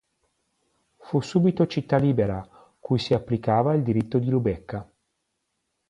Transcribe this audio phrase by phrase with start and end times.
[0.97, 2.41] Fu subito città libera,
[2.79, 4.91] cui si applicava il diritto di Lubecca.